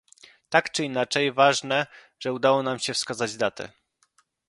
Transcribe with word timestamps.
Tak 0.49 0.71
czy 0.71 0.83
inaczej, 0.83 1.31
ważne, 1.31 1.87
że 2.19 2.33
udało 2.33 2.63
nam 2.63 2.79
się 2.79 2.93
wskazać 2.93 3.37
datę 3.37 3.69